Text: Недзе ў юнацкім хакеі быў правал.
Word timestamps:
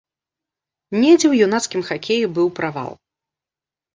Недзе 1.01 1.27
ў 1.31 1.47
юнацкім 1.47 1.81
хакеі 1.89 2.25
быў 2.37 2.47
правал. 2.61 2.91